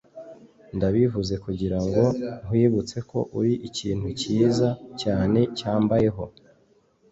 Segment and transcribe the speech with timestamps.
[0.75, 2.03] ndabivuze kugira ngo
[2.43, 4.69] nkwibutse ko uri ikintu cyiza
[5.01, 6.23] cyane cyambayeho